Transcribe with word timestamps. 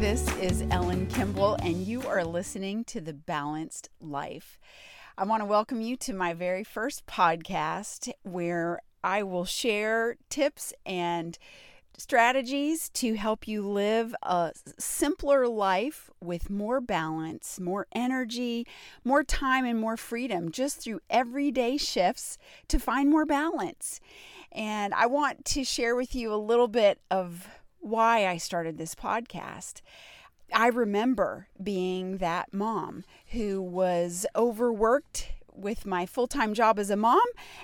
This 0.00 0.26
is 0.38 0.64
Ellen 0.70 1.06
Kimball, 1.06 1.56
and 1.62 1.76
you 1.86 2.02
are 2.02 2.24
listening 2.24 2.82
to 2.84 3.00
The 3.00 3.12
Balanced 3.12 3.90
Life. 4.00 4.58
I 5.16 5.24
want 5.24 5.42
to 5.42 5.44
welcome 5.44 5.80
you 5.80 5.96
to 5.98 6.12
my 6.12 6.34
very 6.34 6.64
first 6.64 7.06
podcast 7.06 8.10
where 8.22 8.80
I 9.04 9.22
will 9.22 9.44
share 9.44 10.16
tips 10.30 10.72
and 10.84 11.38
strategies 11.96 12.88
to 12.94 13.14
help 13.14 13.46
you 13.46 13.62
live 13.68 14.14
a 14.22 14.52
simpler 14.78 15.46
life 15.46 16.10
with 16.20 16.50
more 16.50 16.80
balance, 16.80 17.60
more 17.60 17.86
energy, 17.92 18.66
more 19.04 19.22
time, 19.22 19.64
and 19.64 19.78
more 19.80 19.96
freedom 19.96 20.50
just 20.50 20.80
through 20.82 21.00
everyday 21.10 21.76
shifts 21.76 22.38
to 22.66 22.80
find 22.80 23.10
more 23.10 23.26
balance. 23.26 24.00
And 24.50 24.94
I 24.94 25.06
want 25.06 25.44
to 25.44 25.62
share 25.62 25.94
with 25.94 26.14
you 26.14 26.32
a 26.32 26.36
little 26.36 26.68
bit 26.68 27.00
of 27.10 27.46
why 27.88 28.26
I 28.26 28.36
started 28.36 28.78
this 28.78 28.94
podcast. 28.94 29.80
I 30.52 30.68
remember 30.68 31.48
being 31.62 32.18
that 32.18 32.52
mom 32.52 33.04
who 33.28 33.60
was 33.60 34.26
overworked 34.34 35.32
with 35.58 35.86
my 35.86 36.06
full 36.06 36.26
time 36.26 36.54
job 36.54 36.78
as 36.78 36.90
a 36.90 36.96
mom 36.96 37.20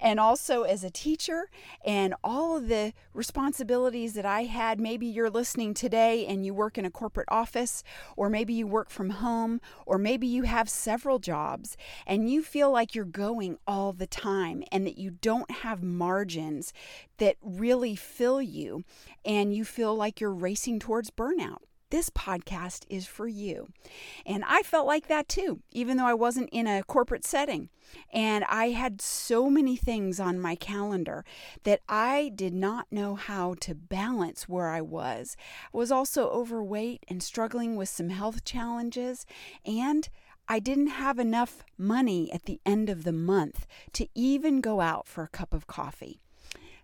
and 0.00 0.20
also 0.20 0.62
as 0.62 0.84
a 0.84 0.90
teacher 0.90 1.48
and 1.84 2.14
all 2.22 2.56
of 2.56 2.68
the 2.68 2.92
responsibilities 3.14 4.14
that 4.14 4.26
I 4.26 4.44
had. 4.44 4.80
Maybe 4.80 5.06
you're 5.06 5.30
listening 5.30 5.74
today 5.74 6.26
and 6.26 6.44
you 6.44 6.54
work 6.54 6.78
in 6.78 6.84
a 6.84 6.90
corporate 6.90 7.28
office, 7.30 7.82
or 8.16 8.28
maybe 8.28 8.52
you 8.52 8.66
work 8.66 8.90
from 8.90 9.10
home, 9.10 9.60
or 9.86 9.98
maybe 9.98 10.26
you 10.26 10.42
have 10.42 10.68
several 10.68 11.18
jobs 11.18 11.76
and 12.06 12.30
you 12.30 12.42
feel 12.42 12.70
like 12.70 12.94
you're 12.94 13.04
going 13.04 13.58
all 13.66 13.92
the 13.92 14.06
time 14.06 14.62
and 14.70 14.86
that 14.86 14.98
you 14.98 15.10
don't 15.10 15.50
have 15.50 15.82
margins 15.82 16.72
that 17.18 17.36
really 17.42 17.96
fill 17.96 18.40
you 18.42 18.84
and 19.24 19.54
you 19.54 19.64
feel 19.64 19.94
like 19.94 20.20
you're 20.20 20.32
racing 20.32 20.78
towards 20.78 21.10
burnout 21.10 21.67
this 21.90 22.10
podcast 22.10 22.84
is 22.88 23.06
for 23.06 23.26
you. 23.26 23.68
And 24.26 24.44
I 24.46 24.62
felt 24.62 24.86
like 24.86 25.08
that 25.08 25.28
too, 25.28 25.60
even 25.72 25.96
though 25.96 26.06
I 26.06 26.14
wasn't 26.14 26.50
in 26.50 26.66
a 26.66 26.82
corporate 26.82 27.24
setting. 27.24 27.70
And 28.12 28.44
I 28.44 28.70
had 28.70 29.00
so 29.00 29.48
many 29.48 29.76
things 29.76 30.20
on 30.20 30.40
my 30.40 30.54
calendar 30.54 31.24
that 31.64 31.80
I 31.88 32.30
did 32.34 32.52
not 32.52 32.86
know 32.90 33.14
how 33.14 33.54
to 33.60 33.74
balance 33.74 34.48
where 34.48 34.68
I 34.68 34.82
was. 34.82 35.36
I 35.72 35.76
was 35.76 35.90
also 35.90 36.28
overweight 36.28 37.04
and 37.08 37.22
struggling 37.22 37.76
with 37.76 37.88
some 37.88 38.10
health 38.10 38.44
challenges. 38.44 39.24
And 39.64 40.08
I 40.48 40.58
didn't 40.60 40.88
have 40.88 41.18
enough 41.18 41.62
money 41.76 42.32
at 42.32 42.44
the 42.44 42.60
end 42.64 42.88
of 42.88 43.04
the 43.04 43.12
month 43.12 43.66
to 43.94 44.08
even 44.14 44.60
go 44.60 44.80
out 44.80 45.06
for 45.06 45.24
a 45.24 45.28
cup 45.28 45.52
of 45.52 45.66
coffee. 45.66 46.20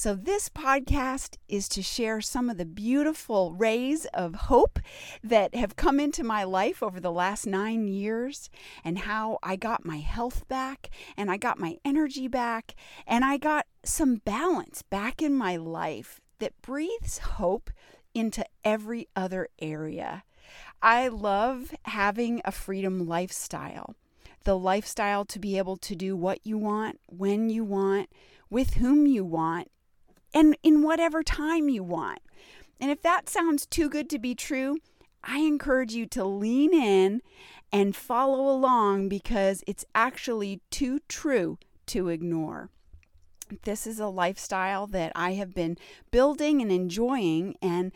So, 0.00 0.14
this 0.14 0.48
podcast 0.48 1.38
is 1.48 1.68
to 1.70 1.82
share 1.82 2.20
some 2.20 2.48
of 2.48 2.56
the 2.56 2.64
beautiful 2.64 3.52
rays 3.52 4.04
of 4.14 4.46
hope 4.46 4.78
that 5.24 5.56
have 5.56 5.74
come 5.74 5.98
into 5.98 6.22
my 6.22 6.44
life 6.44 6.84
over 6.84 7.00
the 7.00 7.10
last 7.10 7.48
nine 7.48 7.88
years, 7.88 8.48
and 8.84 9.00
how 9.00 9.40
I 9.42 9.56
got 9.56 9.84
my 9.84 9.96
health 9.96 10.46
back, 10.46 10.90
and 11.16 11.32
I 11.32 11.36
got 11.36 11.58
my 11.58 11.78
energy 11.84 12.28
back, 12.28 12.76
and 13.08 13.24
I 13.24 13.38
got 13.38 13.66
some 13.82 14.22
balance 14.24 14.82
back 14.82 15.20
in 15.20 15.34
my 15.34 15.56
life 15.56 16.20
that 16.38 16.62
breathes 16.62 17.18
hope 17.18 17.68
into 18.14 18.46
every 18.62 19.08
other 19.16 19.48
area. 19.58 20.22
I 20.80 21.08
love 21.08 21.74
having 21.86 22.40
a 22.44 22.52
freedom 22.52 23.08
lifestyle 23.08 23.96
the 24.44 24.56
lifestyle 24.56 25.24
to 25.24 25.40
be 25.40 25.58
able 25.58 25.76
to 25.76 25.96
do 25.96 26.16
what 26.16 26.38
you 26.46 26.56
want, 26.56 27.00
when 27.08 27.50
you 27.50 27.64
want, 27.64 28.08
with 28.48 28.74
whom 28.74 29.04
you 29.04 29.24
want, 29.24 29.68
and 30.34 30.56
in 30.62 30.82
whatever 30.82 31.22
time 31.22 31.68
you 31.68 31.82
want. 31.82 32.20
And 32.80 32.90
if 32.90 33.02
that 33.02 33.28
sounds 33.28 33.66
too 33.66 33.88
good 33.88 34.08
to 34.10 34.18
be 34.18 34.34
true, 34.34 34.76
I 35.24 35.38
encourage 35.38 35.94
you 35.94 36.06
to 36.06 36.24
lean 36.24 36.72
in 36.72 37.22
and 37.72 37.94
follow 37.94 38.48
along 38.48 39.08
because 39.08 39.64
it's 39.66 39.84
actually 39.94 40.60
too 40.70 41.00
true 41.08 41.58
to 41.86 42.08
ignore. 42.08 42.70
This 43.64 43.86
is 43.86 43.98
a 43.98 44.08
lifestyle 44.08 44.86
that 44.88 45.12
I 45.14 45.32
have 45.32 45.54
been 45.54 45.76
building 46.10 46.60
and 46.60 46.70
enjoying, 46.70 47.56
and 47.62 47.92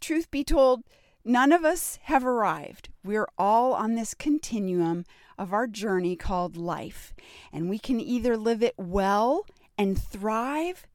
truth 0.00 0.30
be 0.30 0.44
told, 0.44 0.82
none 1.24 1.52
of 1.52 1.64
us 1.64 1.98
have 2.04 2.24
arrived. 2.24 2.88
We're 3.04 3.28
all 3.38 3.72
on 3.72 3.94
this 3.94 4.14
continuum 4.14 5.04
of 5.38 5.52
our 5.52 5.66
journey 5.66 6.16
called 6.16 6.56
life, 6.56 7.14
and 7.52 7.70
we 7.70 7.78
can 7.78 8.00
either 8.00 8.36
live 8.36 8.62
it 8.62 8.74
well 8.76 9.46
and 9.78 10.00
thrive 10.00 10.86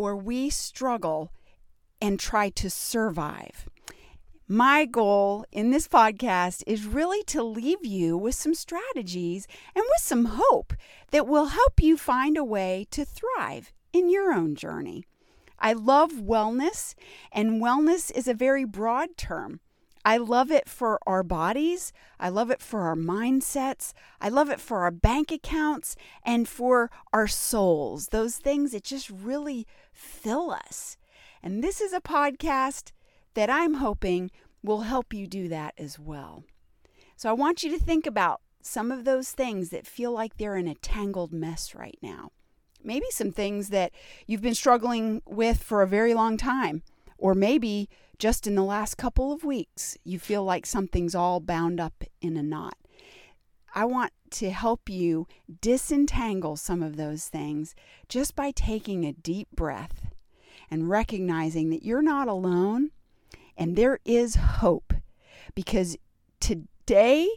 or 0.00 0.16
we 0.16 0.48
struggle 0.48 1.30
and 2.00 2.18
try 2.18 2.48
to 2.48 2.70
survive. 2.70 3.68
My 4.48 4.86
goal 4.86 5.44
in 5.52 5.70
this 5.70 5.86
podcast 5.86 6.64
is 6.66 6.86
really 6.86 7.22
to 7.24 7.42
leave 7.42 7.84
you 7.84 8.16
with 8.16 8.34
some 8.34 8.54
strategies 8.54 9.46
and 9.74 9.84
with 9.84 10.02
some 10.02 10.24
hope 10.24 10.72
that 11.10 11.28
will 11.28 11.46
help 11.46 11.82
you 11.82 11.98
find 11.98 12.38
a 12.38 12.42
way 12.42 12.86
to 12.92 13.04
thrive 13.04 13.72
in 13.92 14.08
your 14.08 14.32
own 14.32 14.54
journey. 14.54 15.04
I 15.58 15.74
love 15.74 16.12
wellness, 16.12 16.94
and 17.30 17.60
wellness 17.60 18.10
is 18.10 18.26
a 18.26 18.32
very 18.32 18.64
broad 18.64 19.18
term. 19.18 19.60
I 20.04 20.16
love 20.16 20.50
it 20.50 20.68
for 20.68 20.98
our 21.06 21.22
bodies. 21.22 21.92
I 22.18 22.30
love 22.30 22.50
it 22.50 22.62
for 22.62 22.82
our 22.82 22.96
mindsets. 22.96 23.92
I 24.20 24.28
love 24.28 24.48
it 24.50 24.60
for 24.60 24.80
our 24.80 24.90
bank 24.90 25.30
accounts 25.30 25.96
and 26.24 26.48
for 26.48 26.90
our 27.12 27.26
souls. 27.26 28.08
Those 28.08 28.36
things 28.36 28.72
that 28.72 28.84
just 28.84 29.10
really 29.10 29.66
fill 29.92 30.50
us. 30.50 30.96
And 31.42 31.62
this 31.62 31.80
is 31.80 31.92
a 31.92 32.00
podcast 32.00 32.92
that 33.34 33.50
I'm 33.50 33.74
hoping 33.74 34.30
will 34.62 34.82
help 34.82 35.12
you 35.12 35.26
do 35.26 35.48
that 35.48 35.74
as 35.78 35.98
well. 35.98 36.44
So 37.16 37.28
I 37.28 37.34
want 37.34 37.62
you 37.62 37.70
to 37.70 37.82
think 37.82 38.06
about 38.06 38.40
some 38.62 38.90
of 38.90 39.04
those 39.04 39.30
things 39.30 39.70
that 39.70 39.86
feel 39.86 40.12
like 40.12 40.36
they're 40.36 40.56
in 40.56 40.68
a 40.68 40.74
tangled 40.74 41.32
mess 41.32 41.74
right 41.74 41.98
now. 42.02 42.30
Maybe 42.82 43.06
some 43.10 43.32
things 43.32 43.68
that 43.68 43.92
you've 44.26 44.42
been 44.42 44.54
struggling 44.54 45.22
with 45.26 45.62
for 45.62 45.82
a 45.82 45.86
very 45.86 46.14
long 46.14 46.36
time, 46.36 46.82
or 47.20 47.34
maybe 47.34 47.88
just 48.18 48.46
in 48.46 48.54
the 48.54 48.64
last 48.64 48.96
couple 48.96 49.32
of 49.32 49.44
weeks, 49.44 49.96
you 50.04 50.18
feel 50.18 50.44
like 50.44 50.66
something's 50.66 51.14
all 51.14 51.40
bound 51.40 51.80
up 51.80 52.04
in 52.20 52.36
a 52.36 52.42
knot. 52.42 52.76
I 53.74 53.84
want 53.84 54.12
to 54.32 54.50
help 54.50 54.88
you 54.88 55.26
disentangle 55.60 56.56
some 56.56 56.82
of 56.82 56.96
those 56.96 57.28
things 57.28 57.74
just 58.08 58.34
by 58.34 58.50
taking 58.50 59.04
a 59.04 59.12
deep 59.12 59.48
breath 59.54 60.10
and 60.70 60.88
recognizing 60.88 61.70
that 61.70 61.84
you're 61.84 62.02
not 62.02 62.28
alone 62.28 62.90
and 63.56 63.76
there 63.76 63.98
is 64.04 64.36
hope 64.36 64.94
because 65.54 65.96
today 66.40 67.28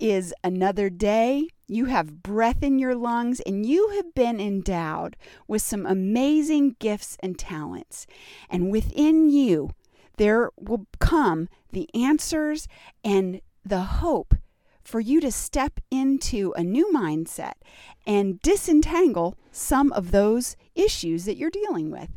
is 0.00 0.34
another 0.42 0.90
day. 0.90 1.48
You 1.68 1.84
have 1.84 2.22
breath 2.22 2.62
in 2.62 2.78
your 2.78 2.94
lungs 2.94 3.40
and 3.40 3.64
you 3.64 3.90
have 3.90 4.14
been 4.14 4.40
endowed 4.40 5.16
with 5.46 5.62
some 5.62 5.86
amazing 5.86 6.76
gifts 6.80 7.16
and 7.22 7.38
talents. 7.38 8.06
And 8.48 8.72
within 8.72 9.30
you, 9.30 9.70
there 10.16 10.50
will 10.58 10.86
come 10.98 11.48
the 11.72 11.88
answers 11.94 12.66
and 13.04 13.40
the 13.64 13.82
hope 13.82 14.34
for 14.82 15.00
you 15.00 15.20
to 15.20 15.30
step 15.30 15.78
into 15.90 16.52
a 16.56 16.64
new 16.64 16.90
mindset 16.92 17.54
and 18.06 18.40
disentangle 18.42 19.36
some 19.52 19.92
of 19.92 20.10
those 20.10 20.56
issues 20.74 21.24
that 21.26 21.36
you're 21.36 21.50
dealing 21.50 21.90
with. 21.90 22.08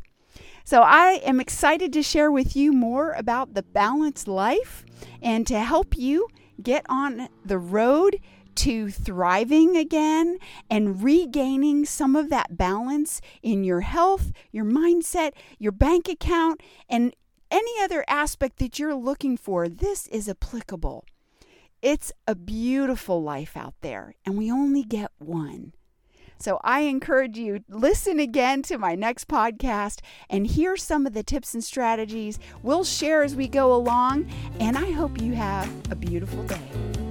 So, 0.64 0.80
I 0.80 1.20
am 1.24 1.40
excited 1.40 1.92
to 1.92 2.02
share 2.02 2.32
with 2.32 2.56
you 2.56 2.72
more 2.72 3.12
about 3.12 3.52
the 3.52 3.62
balanced 3.62 4.26
life 4.26 4.84
and 5.20 5.46
to 5.46 5.60
help 5.60 5.96
you 5.96 6.26
get 6.62 6.84
on 6.88 7.28
the 7.44 7.58
road 7.58 8.20
to 8.56 8.88
thriving 8.90 9.76
again 9.76 10.38
and 10.70 11.02
regaining 11.02 11.84
some 11.84 12.14
of 12.14 12.30
that 12.30 12.56
balance 12.56 13.20
in 13.42 13.64
your 13.64 13.80
health, 13.80 14.32
your 14.52 14.64
mindset, 14.64 15.32
your 15.58 15.72
bank 15.72 16.08
account, 16.08 16.60
and 16.88 17.14
any 17.50 17.82
other 17.82 18.04
aspect 18.08 18.58
that 18.58 18.78
you're 18.78 18.94
looking 18.94 19.36
for. 19.36 19.68
This 19.68 20.06
is 20.08 20.28
applicable. 20.28 21.04
It's 21.82 22.12
a 22.26 22.34
beautiful 22.34 23.22
life 23.22 23.56
out 23.56 23.74
there, 23.80 24.14
and 24.24 24.38
we 24.38 24.50
only 24.50 24.82
get 24.82 25.10
one. 25.18 25.72
So 26.38 26.60
I 26.62 26.80
encourage 26.80 27.38
you 27.38 27.64
listen 27.68 28.18
again 28.20 28.62
to 28.64 28.78
my 28.78 28.94
next 28.94 29.28
podcast 29.28 30.00
and 30.28 30.46
hear 30.46 30.76
some 30.76 31.06
of 31.06 31.14
the 31.14 31.22
tips 31.22 31.54
and 31.54 31.64
strategies 31.64 32.38
we'll 32.62 32.84
share 32.84 33.22
as 33.22 33.34
we 33.34 33.48
go 33.48 33.74
along 33.74 34.30
and 34.60 34.76
I 34.76 34.90
hope 34.90 35.20
you 35.20 35.32
have 35.34 35.70
a 35.90 35.96
beautiful 35.96 36.42
day. 36.44 37.03